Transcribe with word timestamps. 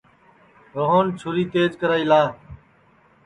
روہن 0.75 1.05
چُھری 1.19 1.43
تیج 1.51 1.71
کرائی 1.79 2.05
لا 2.09 2.21